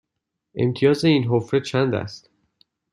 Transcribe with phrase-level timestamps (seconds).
[0.55, 2.29] امتیاز این حفره چند است؟